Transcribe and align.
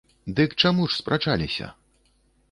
Дык 0.37 0.53
чаму 0.61 0.87
ж 0.91 0.97
спрачаліся? 1.01 1.69